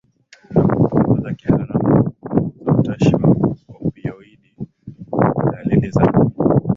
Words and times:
na 0.53 0.63
kupunguza 0.63 1.33
kiharamu 1.33 1.79
kwa 2.19 2.19
kupunguza 2.19 2.71
utashi 2.71 3.15
wa 3.15 3.35
opioidi 3.81 4.55
na 5.45 5.51
dalili 5.51 5.89
za 5.91 6.13